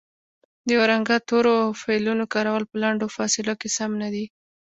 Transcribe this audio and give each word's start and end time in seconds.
د 0.65 0.67
یو 0.75 0.81
رنګه 0.91 1.15
تورو 1.29 1.53
او 1.65 1.69
فعلونو 1.81 2.23
کارول 2.33 2.63
په 2.71 2.75
لنډو 2.83 3.13
فاصلو 3.15 3.53
کې 3.61 3.69
سم 3.77 3.91
نه 4.01 4.09
دي 4.13 4.25